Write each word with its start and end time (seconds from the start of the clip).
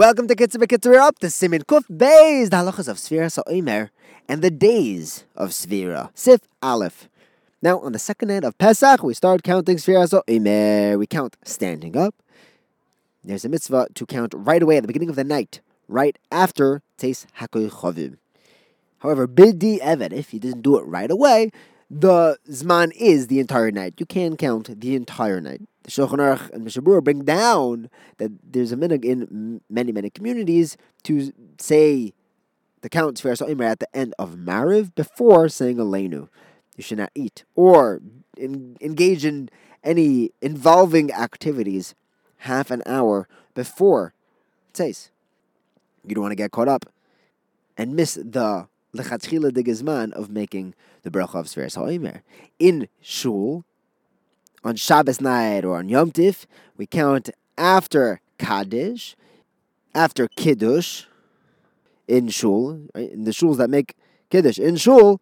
Welcome 0.00 0.28
to 0.28 0.34
Kitzur 0.34 0.66
Kitzur. 0.66 0.96
Up 0.96 1.18
to 1.18 1.28
Simin 1.28 1.60
Kuf 1.60 1.84
Beis, 1.90 2.48
the 2.48 2.56
halachas 2.56 2.88
of 2.88 2.96
Sfira 2.96 3.30
Sa'omer, 3.30 3.90
and 4.26 4.40
the 4.40 4.50
days 4.50 5.26
of 5.36 5.50
Sfira. 5.50 6.08
Sif 6.14 6.40
Aleph. 6.62 7.10
Now, 7.60 7.80
on 7.80 7.92
the 7.92 7.98
second 7.98 8.28
night 8.28 8.42
of 8.42 8.56
Pesach, 8.56 9.02
we 9.02 9.12
start 9.12 9.42
counting 9.42 9.76
Sfira 9.76 10.08
Sa'omer. 10.08 10.96
We 10.96 11.06
count 11.06 11.36
standing 11.44 11.98
up. 11.98 12.14
There's 13.22 13.44
a 13.44 13.50
mitzvah 13.50 13.88
to 13.92 14.06
count 14.06 14.32
right 14.34 14.62
away 14.62 14.78
at 14.78 14.84
the 14.84 14.86
beginning 14.86 15.10
of 15.10 15.16
the 15.16 15.22
night, 15.22 15.60
right 15.86 16.18
after 16.32 16.80
Teis 16.96 17.26
Hakoy 17.38 17.68
Chovim. 17.68 18.16
However, 19.00 19.28
B'dieved, 19.28 20.14
if 20.14 20.32
you 20.32 20.40
didn't 20.40 20.62
do 20.62 20.78
it 20.78 20.84
right 20.84 21.10
away, 21.10 21.50
the 21.90 22.38
Zman 22.48 22.92
is 22.96 23.26
the 23.26 23.40
entire 23.40 23.70
night. 23.70 23.94
You 23.98 24.06
can 24.06 24.36
count 24.36 24.80
the 24.80 24.94
entire 24.94 25.40
night 25.40 25.62
the 25.82 25.90
Shulchan 25.90 26.18
Aruch 26.18 26.50
and 26.50 26.64
Mishnah 26.64 26.82
Berurah 26.82 27.02
bring 27.02 27.24
down 27.24 27.90
that 28.18 28.30
there's 28.52 28.72
a 28.72 28.76
minhag 28.76 29.04
in 29.04 29.60
many, 29.68 29.92
many 29.92 30.10
communities 30.10 30.76
to 31.04 31.32
say 31.58 32.12
the 32.82 32.88
count 32.88 33.20
Tfiras 33.20 33.46
Omer 33.46 33.64
at 33.64 33.80
the 33.80 33.96
end 33.96 34.14
of 34.18 34.36
Mariv 34.36 34.94
before 34.94 35.48
saying 35.48 35.76
Aleinu. 35.76 36.28
You 36.76 36.82
should 36.82 36.98
not 36.98 37.10
eat 37.14 37.44
or 37.54 38.00
in, 38.36 38.76
engage 38.80 39.24
in 39.24 39.50
any 39.82 40.30
involving 40.40 41.12
activities 41.12 41.94
half 42.38 42.70
an 42.70 42.82
hour 42.86 43.28
before 43.54 44.14
says. 44.72 45.10
You 46.06 46.14
don't 46.14 46.22
want 46.22 46.32
to 46.32 46.36
get 46.36 46.50
caught 46.50 46.68
up 46.68 46.86
and 47.76 47.94
miss 47.94 48.14
the 48.14 48.68
lechatchila 48.94 49.52
de 49.52 49.62
gizman 49.62 50.12
of 50.12 50.30
making 50.30 50.74
the 51.02 51.10
bracha 51.10 51.36
of 51.36 51.46
Tfiras 51.46 51.78
Omer. 51.78 52.22
In 52.58 52.88
shul, 53.00 53.64
on 54.64 54.76
Shabbos 54.76 55.20
night 55.20 55.64
or 55.64 55.76
on 55.76 55.88
Yom 55.88 56.10
Tif, 56.12 56.46
we 56.76 56.86
count 56.86 57.30
after 57.56 58.20
Kaddish, 58.38 59.16
after 59.94 60.28
Kiddush 60.28 61.04
in 62.08 62.28
Shul, 62.28 62.86
in 62.94 63.24
the 63.24 63.30
shuls 63.30 63.56
that 63.58 63.70
make 63.70 63.94
Kiddush. 64.30 64.58
In 64.58 64.76
Shul, 64.76 65.20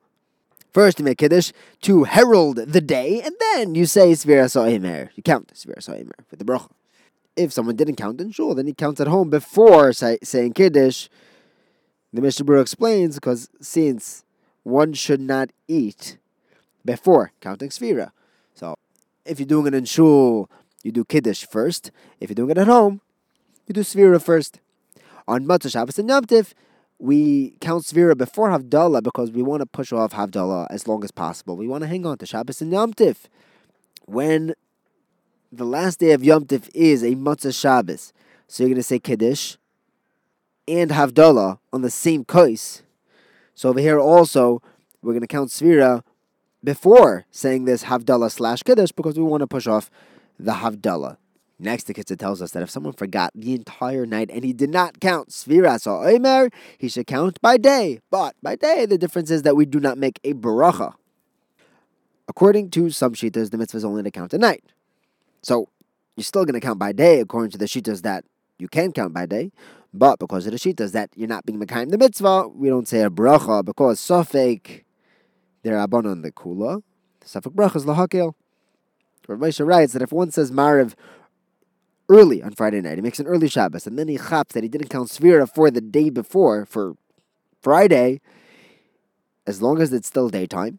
first 0.72 0.98
you 0.98 1.04
make 1.04 1.18
Kiddush 1.18 1.52
to 1.82 2.04
herald 2.04 2.56
the 2.56 2.80
day, 2.80 3.20
and 3.22 3.34
then 3.40 3.74
you 3.74 3.86
say 3.86 4.12
Svira 4.12 4.50
So'imer. 4.50 5.10
You 5.14 5.22
count 5.22 5.52
Svira 5.54 5.82
So'imer 5.82 6.12
for 6.26 6.36
the 6.36 6.44
bracha. 6.44 6.70
If 7.36 7.52
someone 7.52 7.76
didn't 7.76 7.96
count 7.96 8.20
in 8.20 8.32
Shul, 8.32 8.54
then 8.54 8.66
he 8.66 8.74
counts 8.74 9.00
at 9.00 9.06
home 9.06 9.30
before 9.30 9.92
say, 9.92 10.18
saying 10.22 10.54
Kiddush. 10.54 11.08
The 12.12 12.22
Mishnah 12.22 12.46
Berurah 12.46 12.62
explains 12.62 13.16
because 13.16 13.50
since 13.60 14.24
one 14.62 14.92
should 14.94 15.20
not 15.20 15.50
eat 15.66 16.18
before 16.84 17.32
counting 17.40 17.68
Svira. 17.68 18.12
So 18.54 18.76
if 19.24 19.38
you're 19.38 19.46
doing 19.46 19.66
it 19.66 19.74
in 19.74 19.84
shul, 19.84 20.50
you 20.82 20.92
do 20.92 21.04
kiddush 21.04 21.44
first. 21.44 21.90
If 22.20 22.30
you're 22.30 22.34
doing 22.34 22.50
it 22.50 22.58
at 22.58 22.66
home, 22.66 23.00
you 23.66 23.74
do 23.74 23.82
svira 23.82 24.22
first. 24.22 24.60
On 25.26 25.44
Motzei 25.44 25.70
Shabbos 25.70 25.98
and 25.98 26.08
Yom 26.08 26.24
Tif, 26.24 26.54
we 26.98 27.54
count 27.60 27.84
svira 27.84 28.16
before 28.16 28.48
Havdalah 28.48 29.02
because 29.02 29.30
we 29.30 29.42
want 29.42 29.60
to 29.60 29.66
push 29.66 29.92
off 29.92 30.12
Havdalah 30.12 30.66
as 30.70 30.88
long 30.88 31.04
as 31.04 31.10
possible. 31.10 31.56
We 31.56 31.68
want 31.68 31.82
to 31.82 31.88
hang 31.88 32.06
on 32.06 32.18
to 32.18 32.26
Shabbos 32.26 32.62
and 32.62 32.72
Yom 32.72 32.94
Tif. 32.94 33.26
When 34.06 34.54
the 35.52 35.64
last 35.64 36.00
day 36.00 36.12
of 36.12 36.24
Yom 36.24 36.46
Tif 36.46 36.70
is 36.74 37.02
a 37.02 37.14
Motzei 37.14 37.58
Shabbos, 37.58 38.12
so 38.46 38.62
you're 38.62 38.68
going 38.70 38.76
to 38.76 38.82
say 38.82 38.98
Kiddush 38.98 39.56
and 40.68 40.90
Havdalah 40.90 41.58
on 41.72 41.82
the 41.82 41.90
same 41.90 42.24
kais. 42.24 42.82
So 43.54 43.70
over 43.70 43.80
here 43.80 43.98
also, 43.98 44.62
we're 45.02 45.12
going 45.12 45.22
to 45.22 45.26
count 45.26 45.50
Svira 45.50 46.02
before 46.62 47.26
saying 47.30 47.64
this 47.64 47.84
Havdalah 47.84 48.30
slash 48.30 48.62
Kiddush 48.62 48.92
because 48.92 49.16
we 49.18 49.24
want 49.24 49.40
to 49.40 49.46
push 49.46 49.66
off 49.66 49.90
the 50.38 50.52
Havdalah. 50.52 51.16
Next, 51.60 51.84
the 51.84 51.94
Kitzah 51.94 52.16
tells 52.16 52.40
us 52.40 52.52
that 52.52 52.62
if 52.62 52.70
someone 52.70 52.92
forgot 52.92 53.32
the 53.34 53.52
entire 53.52 54.06
night 54.06 54.30
and 54.32 54.44
he 54.44 54.52
did 54.52 54.70
not 54.70 55.00
count 55.00 55.30
Sviras 55.30 55.88
or 55.88 56.08
Omer, 56.08 56.50
he 56.78 56.88
should 56.88 57.08
count 57.08 57.40
by 57.40 57.56
day. 57.56 57.98
But 58.10 58.36
by 58.40 58.54
day, 58.54 58.86
the 58.86 58.96
difference 58.96 59.30
is 59.30 59.42
that 59.42 59.56
we 59.56 59.66
do 59.66 59.80
not 59.80 59.98
make 59.98 60.20
a 60.22 60.34
baracha. 60.34 60.94
According 62.28 62.70
to 62.70 62.90
some 62.90 63.14
Shitas, 63.14 63.50
the 63.50 63.58
mitzvah 63.58 63.78
is 63.78 63.84
only 63.84 64.04
to 64.04 64.10
count 64.10 64.34
at 64.34 64.40
night. 64.40 64.62
So 65.42 65.68
you're 66.14 66.22
still 66.22 66.44
going 66.44 66.54
to 66.54 66.64
count 66.64 66.78
by 66.78 66.92
day 66.92 67.18
according 67.18 67.50
to 67.52 67.58
the 67.58 67.64
Shitas 67.64 68.02
that 68.02 68.24
you 68.58 68.68
can 68.68 68.92
count 68.92 69.12
by 69.12 69.26
day. 69.26 69.50
But 69.98 70.20
because 70.20 70.46
of 70.46 70.52
the 70.52 70.58
Shitas 70.58 70.92
that 70.92 71.10
you're 71.16 71.26
not 71.26 71.44
being 71.44 71.58
Mekayim 71.58 71.90
the 71.90 71.98
mitzvah, 71.98 72.46
we 72.48 72.68
don't 72.68 72.86
say 72.86 73.02
a 73.02 73.10
bracha 73.10 73.64
because 73.64 73.98
Sofek 73.98 74.84
their 75.62 75.74
Rabbanon 75.74 76.22
the 76.22 76.30
Kula. 76.30 76.82
Safek 77.24 77.54
Brachas 77.54 77.84
Lahakel. 77.84 78.34
Rav 79.26 79.38
Moshe 79.40 79.66
writes 79.66 79.92
that 79.92 80.02
if 80.02 80.12
one 80.12 80.30
says 80.30 80.52
Mariv 80.52 80.94
early 82.08 82.42
on 82.42 82.52
Friday 82.52 82.80
night, 82.80 82.96
he 82.96 83.02
makes 83.02 83.18
an 83.18 83.26
early 83.26 83.48
Shabbos, 83.48 83.86
and 83.86 83.98
then 83.98 84.08
he 84.08 84.16
chaps 84.16 84.54
that 84.54 84.62
he 84.62 84.68
didn't 84.68 84.88
count 84.88 85.08
Svira 85.08 85.52
for 85.52 85.70
the 85.70 85.82
day 85.82 86.08
before, 86.08 86.64
for 86.64 86.96
Friday, 87.60 88.20
as 89.46 89.60
long 89.60 89.82
as 89.82 89.92
it's 89.92 90.08
still 90.08 90.30
daytime, 90.30 90.78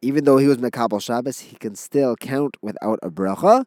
even 0.00 0.24
though 0.24 0.38
he 0.38 0.46
was 0.46 0.56
Mekabal 0.56 1.02
Shabbos, 1.02 1.40
he 1.40 1.56
can 1.56 1.74
still 1.74 2.16
count 2.16 2.56
without 2.62 2.98
a 3.02 3.10
bracha, 3.10 3.66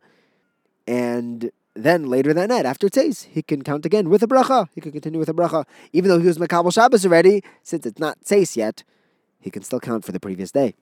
and 0.87 1.51
then 1.83 2.07
later 2.07 2.33
that 2.33 2.49
night, 2.49 2.65
after 2.65 2.89
Tzeis, 2.89 3.25
he 3.25 3.41
can 3.41 3.63
count 3.63 3.85
again 3.85 4.09
with 4.09 4.23
a 4.23 4.27
bracha. 4.27 4.67
He 4.73 4.81
can 4.81 4.91
continue 4.91 5.19
with 5.19 5.29
a 5.29 5.33
bracha. 5.33 5.65
Even 5.93 6.09
though 6.09 6.19
he 6.19 6.27
was 6.27 6.37
Mekabal 6.37 6.73
Shabbos 6.73 7.05
already, 7.05 7.43
since 7.63 7.85
it's 7.85 7.99
not 7.99 8.19
Tzeis 8.23 8.55
yet, 8.55 8.83
he 9.39 9.51
can 9.51 9.63
still 9.63 9.79
count 9.79 10.03
for 10.05 10.11
the 10.11 10.19
previous 10.19 10.51
day. 10.51 10.75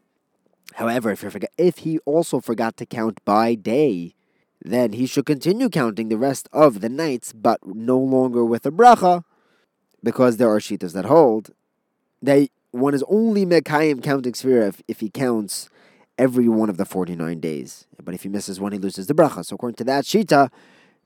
However, 0.75 1.11
if, 1.11 1.19
forget, 1.19 1.51
if 1.57 1.79
he 1.79 1.99
also 1.99 2.39
forgot 2.39 2.77
to 2.77 2.85
count 2.85 3.23
by 3.25 3.55
day, 3.55 4.15
then 4.61 4.93
he 4.93 5.05
should 5.05 5.25
continue 5.25 5.69
counting 5.69 6.09
the 6.09 6.17
rest 6.17 6.49
of 6.51 6.81
the 6.81 6.89
nights, 6.89 7.33
but 7.33 7.59
no 7.65 7.97
longer 7.97 8.43
with 8.43 8.65
a 8.65 8.71
bracha, 8.71 9.23
because 10.03 10.37
there 10.37 10.49
are 10.49 10.59
shitas 10.59 10.93
that 10.93 11.05
hold 11.05 11.51
that 12.21 12.49
one 12.71 12.93
is 12.93 13.03
only 13.07 13.45
mekayim 13.45 14.03
counting 14.03 14.33
sfira 14.33 14.67
if, 14.67 14.81
if 14.87 14.99
he 14.99 15.09
counts 15.09 15.69
every 16.17 16.47
one 16.47 16.69
of 16.69 16.77
the 16.77 16.85
49 16.85 17.39
days. 17.39 17.85
But 18.03 18.13
if 18.13 18.23
he 18.23 18.29
misses 18.29 18.59
one, 18.59 18.71
he 18.71 18.79
loses 18.79 19.07
the 19.07 19.13
bracha. 19.13 19.45
So 19.45 19.55
according 19.55 19.75
to 19.77 19.83
that 19.85 20.05
shita, 20.05 20.49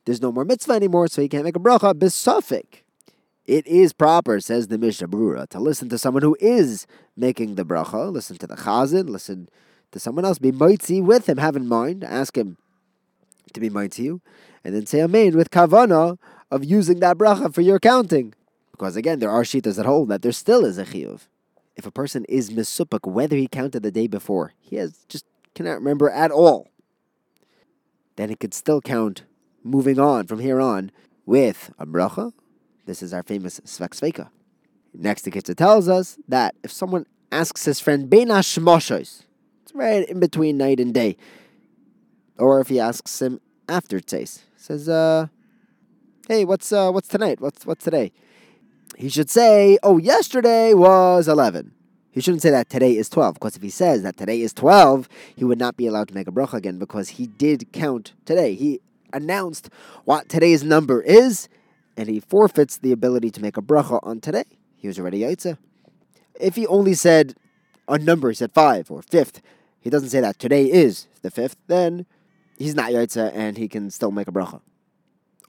there's 0.05 0.21
no 0.21 0.31
more 0.31 0.45
mitzvah 0.45 0.73
anymore, 0.73 1.07
so 1.07 1.21
he 1.21 1.29
can't 1.29 1.43
make 1.43 1.55
a 1.55 1.59
bracha 1.59 1.93
besafik. 1.93 2.83
It 3.45 3.65
is 3.67 3.91
proper, 3.91 4.39
says 4.39 4.67
the 4.67 4.77
Mishnah 4.77 5.07
Berurah, 5.07 5.47
to 5.49 5.59
listen 5.59 5.89
to 5.89 5.97
someone 5.97 6.23
who 6.23 6.37
is 6.39 6.87
making 7.17 7.55
the 7.55 7.65
bracha. 7.65 8.11
Listen 8.11 8.37
to 8.37 8.47
the 8.47 8.55
chazan, 8.55 9.09
listen 9.09 9.49
to 9.91 9.99
someone 9.99 10.25
else. 10.25 10.39
Be 10.39 10.51
mighty 10.51 11.01
with 11.01 11.27
him. 11.27 11.37
Have 11.37 11.55
in 11.55 11.67
mind, 11.67 12.03
ask 12.03 12.37
him 12.37 12.57
to 13.53 13.59
be 13.59 13.69
mighty 13.69 14.03
you, 14.03 14.21
and 14.63 14.73
then 14.73 14.85
say 14.85 15.01
amen 15.01 15.35
with 15.35 15.51
kavana 15.51 16.17
of 16.49 16.63
using 16.63 16.99
that 16.99 17.17
bracha 17.17 17.53
for 17.53 17.61
your 17.61 17.79
counting. 17.79 18.33
Because 18.71 18.95
again, 18.95 19.19
there 19.19 19.29
are 19.29 19.43
shitas 19.43 19.75
that 19.75 19.85
hold 19.85 20.09
that 20.09 20.21
there 20.21 20.31
still 20.31 20.65
is 20.65 20.77
a 20.77 20.85
chiyuv. 20.85 21.27
If 21.75 21.85
a 21.85 21.91
person 21.91 22.25
is 22.29 22.49
misupak, 22.49 23.09
whether 23.09 23.35
he 23.35 23.47
counted 23.47 23.83
the 23.83 23.91
day 23.91 24.07
before, 24.07 24.53
he 24.59 24.75
has 24.77 25.05
just 25.09 25.25
cannot 25.55 25.73
remember 25.73 26.09
at 26.09 26.31
all, 26.31 26.69
then 28.15 28.29
he 28.29 28.35
could 28.35 28.53
still 28.53 28.81
count 28.81 29.23
moving 29.63 29.99
on 29.99 30.27
from 30.27 30.39
here 30.39 30.59
on 30.59 30.91
with 31.25 31.71
a 31.77 31.85
bracha 31.85 32.33
this 32.85 33.01
is 33.01 33.13
our 33.13 33.23
famous 33.23 33.59
Svek. 33.61 34.27
Next, 34.93 35.21
the 35.21 35.31
Kitzah 35.31 35.55
tells 35.55 35.87
us 35.87 36.17
that 36.27 36.55
if 36.63 36.71
someone 36.71 37.05
asks 37.31 37.65
his 37.65 37.79
friend 37.79 38.09
Beina 38.09 38.39
it's 38.39 39.73
right 39.73 40.07
in 40.09 40.19
between 40.19 40.57
night 40.57 40.79
and 40.79 40.93
day, 40.93 41.15
or 42.37 42.59
if 42.59 42.67
he 42.67 42.79
asks 42.79 43.21
him 43.21 43.39
after 43.69 43.99
Tzeis, 43.99 44.41
says, 44.57 44.89
uh, 44.89 45.27
hey, 46.27 46.43
what's 46.43 46.73
uh, 46.73 46.91
what's 46.91 47.07
tonight? 47.07 47.39
What's 47.39 47.65
what's 47.65 47.85
today? 47.85 48.11
He 48.97 49.07
should 49.07 49.29
say, 49.29 49.77
oh, 49.83 49.97
yesterday 49.97 50.73
was 50.73 51.27
11. 51.27 51.71
He 52.11 52.19
shouldn't 52.19 52.41
say 52.41 52.49
that 52.49 52.69
today 52.69 52.97
is 52.97 53.07
12, 53.07 53.35
because 53.35 53.55
if 53.55 53.61
he 53.61 53.69
says 53.69 54.03
that 54.03 54.17
today 54.17 54.41
is 54.41 54.51
12, 54.51 55.07
he 55.33 55.45
would 55.45 55.59
not 55.59 55.77
be 55.77 55.87
allowed 55.87 56.09
to 56.09 56.13
make 56.13 56.27
a 56.27 56.31
bracha 56.31 56.55
again, 56.55 56.77
because 56.77 57.09
he 57.09 57.27
did 57.27 57.71
count 57.71 58.11
today. 58.25 58.53
He 58.53 58.81
announced 59.13 59.69
what 60.05 60.29
today's 60.29 60.63
number 60.63 61.01
is, 61.01 61.49
and 61.97 62.09
he 62.09 62.19
forfeits 62.19 62.77
the 62.77 62.91
ability 62.91 63.31
to 63.31 63.41
make 63.41 63.57
a 63.57 63.61
bracha 63.61 63.99
on 64.03 64.19
today. 64.19 64.45
He 64.75 64.87
was 64.87 64.99
already 64.99 65.19
yaitza. 65.19 65.57
If 66.39 66.55
he 66.55 66.65
only 66.67 66.93
said 66.93 67.35
a 67.87 67.97
number, 67.97 68.29
he 68.29 68.35
said 68.35 68.51
five 68.51 68.89
or 68.89 69.01
fifth, 69.01 69.41
he 69.79 69.89
doesn't 69.89 70.09
say 70.09 70.21
that 70.21 70.39
today 70.39 70.65
is 70.65 71.07
the 71.21 71.31
fifth, 71.31 71.57
then 71.67 72.05
he's 72.57 72.75
not 72.75 72.91
yaitza 72.91 73.31
and 73.35 73.57
he 73.57 73.67
can 73.67 73.89
still 73.89 74.11
make 74.11 74.27
a 74.27 74.31
bracha. 74.31 74.61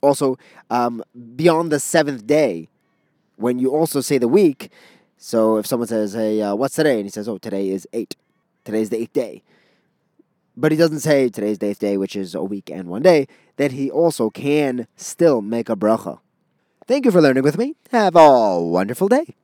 Also, 0.01 0.37
um, 0.69 1.03
beyond 1.35 1.71
the 1.71 1.79
seventh 1.79 2.27
day, 2.27 2.67
when 3.37 3.57
you 3.59 3.69
also 3.69 4.01
say 4.01 4.17
the 4.17 4.27
week, 4.27 4.71
so 5.17 5.57
if 5.57 5.65
someone 5.65 5.87
says, 5.87 6.13
"Hey, 6.13 6.41
uh, 6.41 6.55
what's 6.55 6.75
today?" 6.75 6.97
and 6.97 7.05
he 7.05 7.09
says, 7.09 7.29
"Oh, 7.29 7.37
today 7.37 7.69
is 7.69 7.87
eight. 7.93 8.15
Today's 8.65 8.89
the 8.89 8.97
eighth 8.97 9.13
day," 9.13 9.41
but 10.55 10.71
he 10.71 10.77
doesn't 10.77 10.99
say 10.99 11.29
today's 11.29 11.61
eighth 11.61 11.79
day, 11.79 11.97
which 11.97 12.15
is 12.15 12.35
a 12.35 12.43
week 12.43 12.69
and 12.69 12.87
one 12.87 13.01
day, 13.01 13.27
that 13.57 13.71
he 13.71 13.89
also 13.89 14.29
can 14.29 14.87
still 14.95 15.41
make 15.41 15.69
a 15.69 15.75
bracha. 15.75 16.19
Thank 16.87 17.05
you 17.05 17.11
for 17.11 17.21
learning 17.21 17.43
with 17.43 17.57
me. 17.57 17.75
Have 17.91 18.15
a 18.15 18.59
wonderful 18.61 19.07
day. 19.07 19.35